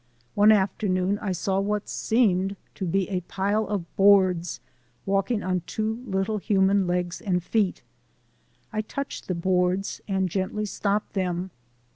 [0.33, 4.59] One afternoon I saw what seemed to be a pile of boards
[5.05, 7.83] walking on two little human legs and feet.
[8.73, 11.51] I touched the boards and gently stopped them.